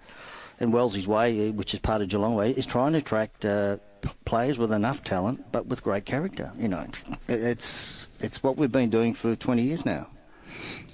and 0.60 0.74
Wellsy's 0.74 1.08
way, 1.08 1.50
uh, 1.50 1.52
which 1.52 1.74
is 1.74 1.80
part 1.80 2.02
of 2.02 2.10
Geelong 2.10 2.36
way, 2.36 2.52
is 2.52 2.66
trying 2.66 2.94
to 2.94 3.00
attract 3.00 3.46
uh, 3.46 3.78
players 4.26 4.58
with 4.58 4.72
enough 4.72 5.04
talent 5.04 5.46
but 5.52 5.66
with 5.68 5.84
great 5.84 6.06
character. 6.06 6.52
You 6.58 6.68
know, 6.68 6.86
it's 7.28 8.08
it's 8.20 8.42
what 8.44 8.58
we've 8.58 8.72
been 8.72 8.90
doing 8.90 9.14
for 9.14 9.36
20 9.36 9.62
years 9.64 9.86
now. 9.86 10.08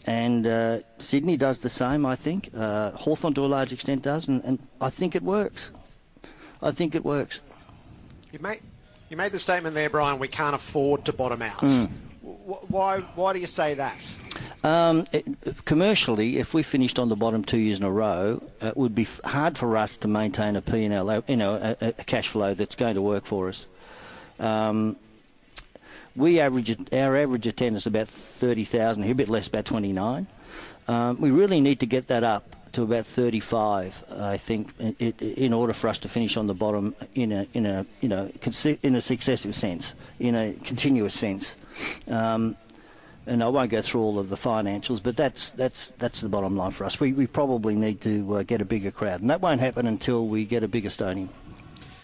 And 0.06 0.46
uh, 0.46 0.80
Sydney 1.00 1.38
does 1.38 1.60
the 1.60 1.70
same, 1.70 2.06
I 2.06 2.16
think. 2.18 2.50
Uh, 2.56 2.92
Hawthorn 2.92 3.34
to 3.36 3.46
a 3.46 3.48
large 3.48 3.72
extent 3.72 4.02
does, 4.02 4.28
and, 4.28 4.44
and 4.44 4.60
I 4.82 4.90
think 4.90 5.16
it 5.16 5.24
works. 5.24 5.72
I 6.62 6.72
think 6.72 6.96
it 6.96 7.06
works. 7.06 7.40
You 8.32 8.40
made 8.40 8.62
you 9.10 9.16
made 9.18 9.32
the 9.32 9.40
statement 9.40 9.76
there, 9.76 9.90
Brian. 9.90 10.20
We 10.20 10.28
can't 10.28 10.56
afford 10.56 11.06
to 11.06 11.14
bottom 11.14 11.42
out. 11.42 11.60
Mm. 11.60 11.90
Wh- 12.22 12.70
Why 12.72 13.00
why 13.16 13.32
do 13.34 13.40
you 13.40 13.48
say 13.48 13.76
that? 13.76 13.96
Um, 14.64 15.06
it, 15.12 15.26
commercially, 15.66 16.38
if 16.38 16.54
we 16.54 16.64
finished 16.64 16.98
on 17.00 17.10
the 17.10 17.16
bottom 17.18 17.44
two 17.44 17.58
years 17.60 17.80
in 17.80 17.86
a 17.86 17.92
row, 17.92 18.42
it 18.62 18.78
would 18.78 18.96
be 18.96 19.08
hard 19.26 19.58
for 19.58 19.76
us 19.76 19.98
to 19.98 20.08
maintain 20.08 20.56
a 20.56 20.62
P&L, 20.62 21.10
uh, 21.10 21.22
you 21.28 21.36
know, 21.36 21.76
a, 21.82 21.88
a 21.88 21.92
cash 22.06 22.30
flow 22.30 22.54
that's 22.54 22.76
going 22.76 22.96
to 22.96 23.02
work 23.02 23.26
for 23.26 23.50
us. 23.50 23.66
Um, 24.40 24.96
We 26.16 26.40
average 26.40 26.76
our 26.94 27.18
average 27.18 27.48
attendance 27.48 27.86
about 27.88 28.08
30,000 28.08 29.04
here, 29.04 29.14
a 29.14 29.16
bit 29.16 29.30
less, 29.30 29.48
about 29.48 29.66
29. 29.66 30.28
Um, 30.88 31.20
we 31.20 31.32
really 31.32 31.60
need 31.62 31.80
to 31.80 31.86
get 31.88 32.08
that 32.08 32.24
up 32.24 32.56
to 32.74 32.84
about 32.84 33.06
35, 33.08 34.04
I 34.20 34.38
think, 34.38 34.70
in, 34.80 34.96
in 35.20 35.54
order 35.54 35.74
for 35.74 35.88
us 35.88 36.00
to 36.00 36.10
finish 36.10 36.38
on 36.38 36.46
the 36.48 36.54
bottom 36.54 36.96
in 37.16 37.32
a 37.32 37.48
in 37.54 37.66
a 37.66 37.86
you 38.02 38.10
know 38.10 38.30
in 38.84 38.96
a 38.96 39.02
successive 39.02 39.56
sense, 39.56 39.94
in 40.20 40.36
a 40.36 40.54
continuous 40.54 41.14
sense. 41.14 41.56
Um, 42.08 42.56
and 43.26 43.44
I 43.44 43.48
won't 43.48 43.72
go 43.72 43.82
through 43.82 44.02
all 44.02 44.20
of 44.20 44.30
the 44.30 44.36
financials, 44.36 45.02
but 45.02 45.16
that's 45.16 45.52
that's 45.52 45.92
that's 45.98 46.22
the 46.22 46.30
bottom 46.30 46.58
line 46.58 46.72
for 46.72 46.86
us. 46.86 47.00
We 47.00 47.14
we 47.14 47.28
probably 47.28 47.76
need 47.76 48.02
to 48.02 48.38
uh, 48.38 48.44
get 48.44 48.62
a 48.62 48.66
bigger 48.66 48.92
crowd, 48.92 49.22
and 49.22 49.30
that 49.30 49.42
won't 49.42 49.60
happen 49.60 49.88
until 49.88 50.28
we 50.28 50.46
get 50.46 50.64
a 50.64 50.68
bigger 50.68 50.90
stadium 50.90 51.30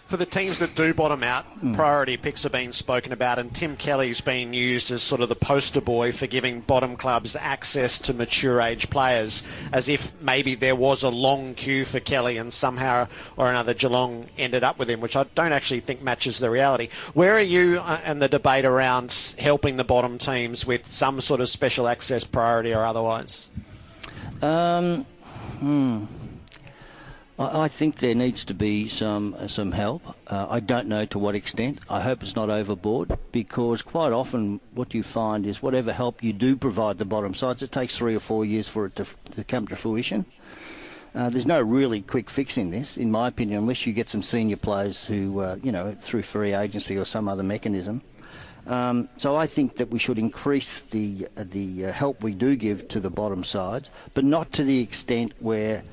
for 0.09 0.17
the 0.17 0.25
teams 0.25 0.57
that 0.57 0.73
do 0.73 0.91
bottom 0.91 1.21
out, 1.21 1.45
mm. 1.61 1.75
priority 1.75 2.17
picks 2.17 2.43
are 2.43 2.49
being 2.49 2.71
spoken 2.71 3.13
about, 3.13 3.37
and 3.37 3.53
Tim 3.53 3.77
Kelly's 3.77 4.21
been 4.21 4.53
used 4.53 4.89
as 4.89 5.03
sort 5.03 5.21
of 5.21 5.29
the 5.29 5.35
poster 5.35 5.81
boy 5.81 6.11
for 6.11 6.25
giving 6.25 6.61
bottom 6.61 6.97
clubs 6.97 7.35
access 7.35 7.99
to 7.99 8.13
mature 8.15 8.59
age 8.59 8.89
players, 8.89 9.43
as 9.71 9.87
if 9.87 10.19
maybe 10.19 10.55
there 10.55 10.75
was 10.75 11.03
a 11.03 11.09
long 11.09 11.53
queue 11.53 11.85
for 11.85 11.99
Kelly 11.99 12.37
and 12.37 12.51
somehow 12.51 13.07
or 13.37 13.51
another 13.51 13.75
Geelong 13.75 14.25
ended 14.35 14.63
up 14.63 14.79
with 14.79 14.89
him, 14.89 14.99
which 14.99 15.15
I 15.15 15.25
don't 15.35 15.53
actually 15.53 15.81
think 15.81 16.01
matches 16.01 16.39
the 16.39 16.49
reality. 16.49 16.89
Where 17.13 17.37
are 17.37 17.39
you 17.39 17.73
in 17.73 17.79
uh, 17.79 18.15
the 18.17 18.27
debate 18.27 18.65
around 18.65 19.35
helping 19.37 19.77
the 19.77 19.83
bottom 19.83 20.17
teams 20.17 20.65
with 20.65 20.87
some 20.87 21.21
sort 21.21 21.39
of 21.39 21.49
special 21.49 21.87
access 21.87 22.23
priority 22.23 22.73
or 22.73 22.83
otherwise? 22.83 23.47
Um, 24.41 25.05
hmm. 25.59 26.05
I 27.39 27.69
think 27.69 27.99
there 27.99 28.15
needs 28.15 28.43
to 28.45 28.53
be 28.53 28.89
some 28.89 29.33
uh, 29.33 29.47
some 29.47 29.71
help. 29.71 30.01
Uh, 30.27 30.47
I 30.49 30.59
don't 30.59 30.89
know 30.89 31.05
to 31.05 31.19
what 31.19 31.35
extent. 31.35 31.79
I 31.89 32.01
hope 32.01 32.21
it's 32.21 32.35
not 32.35 32.49
overboard 32.49 33.17
because 33.31 33.81
quite 33.81 34.11
often 34.11 34.59
what 34.73 34.93
you 34.93 35.03
find 35.03 35.47
is 35.47 35.63
whatever 35.63 35.93
help 35.93 36.21
you 36.21 36.33
do 36.33 36.57
provide 36.57 36.97
the 36.97 37.05
bottom 37.05 37.33
sides, 37.33 37.63
it 37.63 37.71
takes 37.71 37.95
three 37.95 38.13
or 38.13 38.19
four 38.19 38.43
years 38.43 38.67
for 38.67 38.87
it 38.87 38.97
to, 38.97 39.05
to 39.35 39.45
come 39.45 39.69
to 39.69 39.77
fruition. 39.77 40.25
Uh, 41.15 41.29
there's 41.29 41.45
no 41.45 41.61
really 41.61 42.01
quick 42.01 42.29
fix 42.29 42.57
in 42.57 42.71
this, 42.71 42.97
in 42.97 43.09
my 43.09 43.29
opinion, 43.29 43.59
unless 43.59 43.87
you 43.87 43.93
get 43.93 44.09
some 44.09 44.21
senior 44.21 44.57
players 44.57 45.05
who, 45.05 45.39
uh, 45.39 45.55
you 45.63 45.71
know, 45.71 45.95
through 45.97 46.23
free 46.23 46.53
agency 46.53 46.97
or 46.97 47.05
some 47.05 47.29
other 47.29 47.43
mechanism. 47.43 48.01
Um, 48.67 49.07
so 49.15 49.37
I 49.37 49.47
think 49.47 49.77
that 49.77 49.89
we 49.89 49.97
should 49.97 50.19
increase 50.19 50.81
the 50.91 51.29
uh, 51.37 51.45
the 51.49 51.85
uh, 51.85 51.91
help 51.93 52.21
we 52.21 52.33
do 52.33 52.57
give 52.57 52.89
to 52.89 52.99
the 52.99 53.09
bottom 53.09 53.45
sides, 53.45 53.89
but 54.13 54.25
not 54.25 54.51
to 54.53 54.65
the 54.65 54.81
extent 54.81 55.33
where 55.39 55.83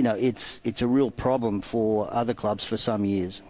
you 0.00 0.04
know, 0.04 0.14
it's 0.14 0.62
it's 0.64 0.80
a 0.80 0.86
real 0.86 1.10
problem 1.10 1.60
for 1.60 2.10
other 2.10 2.32
clubs 2.32 2.64
for 2.64 2.78
some 2.78 3.04
years. 3.04 3.42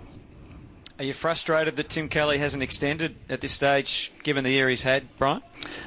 Are 0.99 1.05
you 1.05 1.13
frustrated 1.13 1.77
that 1.77 1.89
Tim 1.89 2.09
Kelly 2.09 2.39
hasn't 2.39 2.61
extended 2.61 3.15
at 3.29 3.41
this 3.41 3.53
stage, 3.53 4.13
given 4.25 4.43
the 4.43 4.51
year 4.51 4.69
he's 4.69 4.83
had, 4.83 5.05
Brian? 5.17 5.43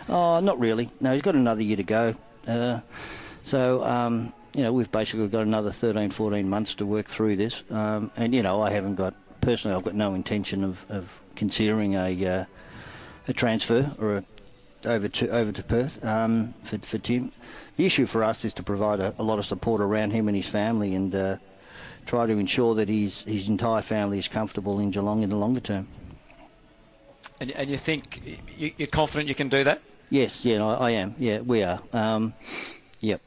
Oh, 0.08 0.39
not 0.39 0.62
really. 0.62 0.89
No, 1.01 1.12
he's 1.12 1.22
got 1.22 1.36
another 1.36 1.62
year 1.62 1.75
to 1.75 1.84
go. 1.84 2.15
Uh, 2.48 2.79
so, 3.43 3.84
um, 3.84 4.32
you 4.53 4.63
know, 4.63 4.72
we've 4.72 4.89
basically 4.89 5.27
got 5.27 5.41
another 5.41 5.74
13, 5.74 6.12
14 6.12 6.48
months 6.48 6.75
to 6.75 6.86
work 6.86 7.10
through 7.10 7.36
this. 7.36 7.62
Um, 7.70 8.10
and, 8.15 8.34
you 8.34 8.41
know, 8.41 8.62
I 8.62 8.72
haven't 8.72 8.96
got, 8.96 9.15
personally, 9.41 9.75
I've 9.75 9.84
got 9.84 9.96
no 9.96 10.13
intention 10.13 10.63
of, 10.63 10.86
of 10.88 11.10
considering 11.36 11.96
a, 11.96 12.25
uh, 12.25 12.46
a 13.27 13.34
transfer 13.34 13.93
or 14.00 14.15
a, 14.15 14.24
over 14.86 15.10
to 15.10 15.29
over 15.29 15.51
to 15.51 15.63
Perth 15.63 16.03
um, 16.05 16.53
for, 16.63 16.77
for 16.77 16.98
Tim 17.00 17.34
the 17.75 17.86
issue 17.86 18.06
for 18.06 18.24
us 18.24 18.46
is 18.46 18.53
to 18.53 18.63
provide 18.63 19.00
a, 19.00 19.13
a 19.18 19.24
lot 19.24 19.39
of 19.39 19.46
support 19.46 19.82
around 19.82 20.12
him 20.12 20.27
and 20.27 20.38
his 20.38 20.48
family 20.48 20.94
and 20.94 21.13
uh, 21.15 21.38
try 22.06 22.25
to 22.25 22.34
ensure 22.34 22.75
that 22.75 22.89
his, 22.89 23.24
his 23.24 23.50
entire 23.50 23.82
family 23.82 24.20
is 24.20 24.27
comfortable 24.27 24.80
in 24.80 24.92
Geelong 24.92 25.24
in 25.24 25.30
the 25.30 25.36
longer 25.36 25.60
term. 25.60 25.88
And, 27.39 27.51
and 27.51 27.70
you 27.70 27.77
think 27.77 28.39
you, 28.58 28.74
are 28.80 28.88
confident 28.88 29.27
you 29.27 29.36
can 29.36 29.50
do 29.50 29.63
that? 29.63 29.82
Yes, 30.10 30.46
yeah, 30.46 30.63
I, 30.63 30.74
I 30.74 30.92
am. 30.92 31.15
Yeah, 31.18 31.39
we 31.39 31.63
are. 31.63 31.82
Um, 31.92 32.34
yep. 33.00 33.22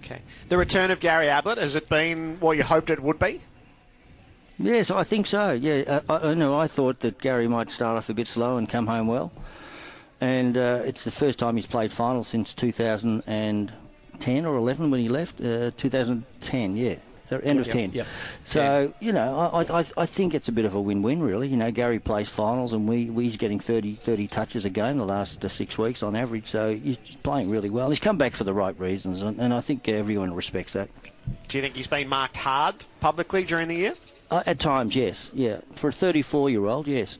Okay. 0.00 0.22
The 0.48 0.56
return 0.56 0.90
of 0.90 1.00
Gary 1.00 1.28
Ablett 1.28 1.58
has 1.58 1.76
it 1.76 1.88
been 1.88 2.38
what 2.40 2.56
you 2.56 2.62
hoped 2.62 2.90
it 2.90 3.02
would 3.02 3.18
be? 3.18 3.40
Yes, 4.58 4.90
I 4.90 5.04
think 5.04 5.26
so. 5.26 5.52
Yeah, 5.52 6.00
I, 6.08 6.16
I 6.30 6.34
know. 6.34 6.58
I 6.58 6.68
thought 6.68 7.00
that 7.00 7.18
Gary 7.20 7.46
might 7.46 7.70
start 7.70 7.98
off 7.98 8.08
a 8.08 8.14
bit 8.14 8.26
slow 8.26 8.56
and 8.56 8.66
come 8.66 8.86
home 8.86 9.06
well 9.06 9.30
and 10.20 10.56
uh, 10.56 10.82
it's 10.84 11.04
the 11.04 11.10
first 11.10 11.38
time 11.38 11.56
he's 11.56 11.66
played 11.66 11.92
final 11.92 12.24
since 12.24 12.54
2010 12.54 14.46
or 14.46 14.56
11 14.56 14.90
when 14.90 15.00
he 15.00 15.08
left. 15.08 15.40
Uh, 15.40 15.70
2010, 15.76 16.76
yeah. 16.76 16.96
So 17.28 17.38
end 17.38 17.58
of 17.58 17.66
yep, 17.66 17.74
10. 17.74 17.92
Yep. 17.92 18.06
So, 18.44 18.94
you 19.00 19.12
know, 19.12 19.50
I, 19.52 19.80
I, 19.80 19.86
I 19.96 20.06
think 20.06 20.34
it's 20.34 20.46
a 20.46 20.52
bit 20.52 20.64
of 20.64 20.74
a 20.76 20.80
win-win, 20.80 21.20
really. 21.20 21.48
You 21.48 21.56
know, 21.56 21.72
Gary 21.72 21.98
plays 21.98 22.28
finals 22.28 22.72
and 22.72 22.88
we, 22.88 23.06
we's 23.06 23.36
getting 23.36 23.58
30, 23.58 23.96
30 23.96 24.28
touches 24.28 24.64
a 24.64 24.70
game 24.70 24.98
the 24.98 25.04
last 25.04 25.44
uh, 25.44 25.48
six 25.48 25.76
weeks 25.76 26.04
on 26.04 26.14
average. 26.14 26.46
So 26.46 26.74
he's 26.74 26.98
playing 27.24 27.50
really 27.50 27.68
well. 27.68 27.90
He's 27.90 27.98
come 27.98 28.16
back 28.16 28.34
for 28.34 28.44
the 28.44 28.54
right 28.54 28.78
reasons, 28.78 29.22
and, 29.22 29.40
and 29.40 29.52
I 29.52 29.60
think 29.60 29.88
everyone 29.88 30.34
respects 30.34 30.74
that. 30.74 30.88
Do 31.48 31.58
you 31.58 31.62
think 31.62 31.74
he's 31.74 31.88
been 31.88 32.08
marked 32.08 32.36
hard 32.36 32.76
publicly 33.00 33.42
during 33.42 33.66
the 33.66 33.74
year? 33.74 33.94
Uh, 34.30 34.44
at 34.46 34.60
times, 34.60 34.94
yes. 34.94 35.32
Yeah. 35.34 35.60
For 35.74 35.90
a 35.90 35.92
34-year-old, 35.92 36.86
yes. 36.86 37.18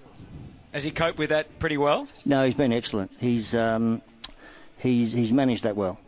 Has 0.73 0.85
he 0.85 0.91
coped 0.91 1.19
with 1.19 1.31
that 1.31 1.59
pretty 1.59 1.77
well? 1.77 2.09
No, 2.25 2.45
he's 2.45 2.55
been 2.55 2.73
excellent. 2.73 3.11
He's 3.19 3.55
um, 3.55 4.03
he's 4.79 5.13
he's 5.13 5.33
managed 5.33 5.63
that 5.63 5.77
well. 5.77 5.99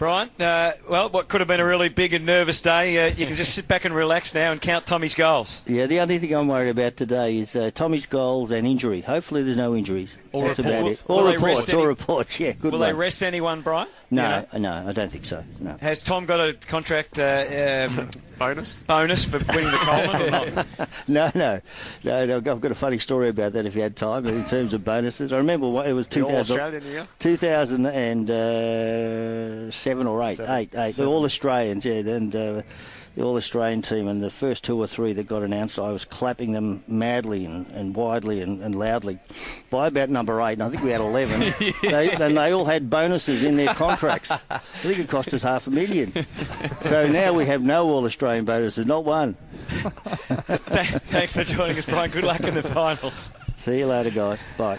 Brian, 0.00 0.30
uh, 0.40 0.72
well, 0.88 1.10
what 1.10 1.28
could 1.28 1.42
have 1.42 1.48
been 1.48 1.60
a 1.60 1.64
really 1.64 1.90
big 1.90 2.14
and 2.14 2.24
nervous 2.24 2.62
day, 2.62 2.96
uh, 2.96 3.14
you 3.14 3.26
can 3.26 3.36
just 3.36 3.52
sit 3.54 3.68
back 3.68 3.84
and 3.84 3.94
relax 3.94 4.34
now 4.34 4.50
and 4.50 4.58
count 4.58 4.86
Tommy's 4.86 5.14
goals. 5.14 5.60
Yeah, 5.66 5.84
the 5.84 6.00
only 6.00 6.18
thing 6.18 6.32
I'm 6.32 6.48
worried 6.48 6.70
about 6.70 6.96
today 6.96 7.36
is 7.36 7.54
uh, 7.54 7.70
Tommy's 7.74 8.06
goals 8.06 8.50
and 8.50 8.66
injury. 8.66 9.02
Hopefully, 9.02 9.42
there's 9.42 9.58
no 9.58 9.76
injuries. 9.76 10.16
All 10.32 10.44
That's 10.44 10.58
reports. 10.58 11.02
about 11.02 11.16
it. 11.18 11.20
All 11.20 11.30
reports. 11.30 11.68
Any... 11.68 11.78
All 11.78 11.86
reports. 11.86 12.40
Yeah, 12.40 12.52
good. 12.52 12.72
Will 12.72 12.80
one. 12.80 12.88
they 12.88 12.94
rest 12.94 13.22
anyone, 13.22 13.60
Brian? 13.60 13.88
No, 14.10 14.44
you 14.52 14.58
know? 14.58 14.82
no, 14.82 14.88
I 14.88 14.92
don't 14.92 15.10
think 15.10 15.24
so. 15.24 15.44
No. 15.60 15.76
Has 15.80 16.02
Tom 16.02 16.26
got 16.26 16.40
a 16.40 16.54
contract 16.54 17.18
uh, 17.18 17.86
um, 17.88 18.10
bonus 18.38 18.82
bonus 18.82 19.24
for 19.24 19.38
winning 19.38 19.70
the 19.70 19.78
Coleman 19.78 20.22
or 20.22 20.30
not? 20.30 20.66
no, 21.08 21.30
no, 21.34 21.60
no, 22.02 22.26
no, 22.26 22.36
I've 22.36 22.60
got 22.60 22.72
a 22.72 22.74
funny 22.74 22.98
story 22.98 23.28
about 23.28 23.52
that 23.52 23.66
if 23.66 23.76
you 23.76 23.82
had 23.82 23.94
time. 23.94 24.26
In 24.26 24.44
terms 24.46 24.72
of 24.72 24.84
bonuses, 24.84 25.32
I 25.32 25.36
remember 25.36 25.66
it 25.86 25.92
was 25.92 26.08
2000, 26.08 27.08
2007 27.20 28.30
uh, 30.06 30.10
or 30.10 30.22
eight, 30.22 30.36
Seven. 30.36 30.54
eight, 30.56 30.74
eight. 30.74 30.98
All 30.98 31.24
Australians, 31.24 31.84
yeah, 31.84 31.94
and. 31.94 32.34
Uh, 32.34 32.62
the 33.20 33.26
All 33.26 33.36
Australian 33.36 33.82
team, 33.82 34.08
and 34.08 34.22
the 34.22 34.30
first 34.30 34.64
two 34.64 34.78
or 34.78 34.86
three 34.86 35.12
that 35.12 35.26
got 35.26 35.42
announced, 35.42 35.78
I 35.78 35.90
was 35.90 36.06
clapping 36.06 36.52
them 36.52 36.82
madly 36.88 37.44
and, 37.44 37.66
and 37.68 37.94
widely 37.94 38.40
and, 38.40 38.62
and 38.62 38.74
loudly. 38.74 39.18
By 39.68 39.88
about 39.88 40.08
number 40.08 40.40
eight, 40.40 40.54
and 40.54 40.62
I 40.62 40.70
think 40.70 40.82
we 40.82 40.90
had 40.90 41.02
11, 41.02 41.40
they, 41.82 42.10
and 42.12 42.36
they 42.36 42.52
all 42.52 42.64
had 42.64 42.88
bonuses 42.88 43.44
in 43.44 43.56
their 43.56 43.74
contracts. 43.74 44.30
I 44.30 44.58
think 44.82 44.98
it 44.98 45.08
cost 45.08 45.34
us 45.34 45.42
half 45.42 45.66
a 45.66 45.70
million. 45.70 46.12
So 46.82 47.06
now 47.08 47.34
we 47.34 47.44
have 47.46 47.62
no 47.62 47.88
All 47.90 48.06
Australian 48.06 48.46
bonuses, 48.46 48.86
not 48.86 49.04
one. 49.04 49.36
Thanks 49.68 51.34
for 51.34 51.44
joining 51.44 51.76
us, 51.76 51.84
Brian. 51.84 52.10
Good 52.10 52.24
luck 52.24 52.40
in 52.40 52.54
the 52.54 52.62
finals. 52.62 53.30
See 53.58 53.80
you 53.80 53.86
later, 53.86 54.10
guys. 54.10 54.38
Bye. 54.56 54.78